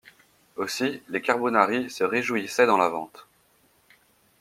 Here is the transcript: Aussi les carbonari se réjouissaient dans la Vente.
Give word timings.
Aussi 0.55 1.03
les 1.09 1.21
carbonari 1.21 1.91
se 1.91 2.03
réjouissaient 2.03 2.65
dans 2.65 2.77
la 2.79 2.89
Vente. 2.89 3.27